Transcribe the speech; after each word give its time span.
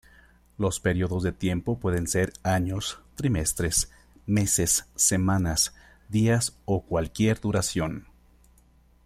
Los 0.57 0.79
periodos 0.79 1.21
de 1.21 1.31
tiempo 1.31 1.77
pueden 1.79 2.07
ser 2.07 2.33
años, 2.41 2.99
trimestres, 3.13 3.91
meses, 4.25 4.87
semanas, 4.95 5.75
días 6.09 6.57
o 6.65 6.81
cualquier 6.87 7.39
duración. 7.39 8.07